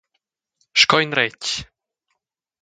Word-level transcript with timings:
Sco 0.83 0.97
in 1.03 1.11
retg. 1.19 1.43